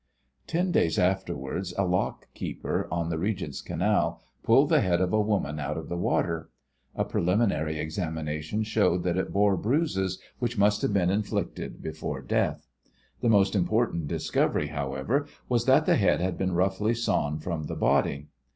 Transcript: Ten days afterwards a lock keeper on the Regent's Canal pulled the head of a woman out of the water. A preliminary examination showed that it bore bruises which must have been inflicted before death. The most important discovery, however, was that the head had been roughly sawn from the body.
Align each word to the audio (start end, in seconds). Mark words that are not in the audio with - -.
Ten 0.47 0.71
days 0.71 0.97
afterwards 0.97 1.75
a 1.77 1.85
lock 1.85 2.25
keeper 2.33 2.87
on 2.91 3.11
the 3.11 3.19
Regent's 3.19 3.61
Canal 3.61 4.19
pulled 4.41 4.69
the 4.69 4.81
head 4.81 4.99
of 4.99 5.13
a 5.13 5.21
woman 5.21 5.59
out 5.59 5.77
of 5.77 5.89
the 5.89 5.95
water. 5.95 6.49
A 6.95 7.05
preliminary 7.05 7.77
examination 7.77 8.63
showed 8.63 9.03
that 9.03 9.15
it 9.15 9.31
bore 9.31 9.55
bruises 9.55 10.19
which 10.39 10.57
must 10.57 10.81
have 10.81 10.91
been 10.91 11.11
inflicted 11.11 11.83
before 11.83 12.23
death. 12.23 12.67
The 13.19 13.29
most 13.29 13.53
important 13.55 14.07
discovery, 14.07 14.69
however, 14.69 15.27
was 15.47 15.65
that 15.65 15.85
the 15.85 15.97
head 15.97 16.19
had 16.19 16.35
been 16.35 16.53
roughly 16.55 16.95
sawn 16.95 17.37
from 17.37 17.65
the 17.65 17.75
body. 17.75 18.29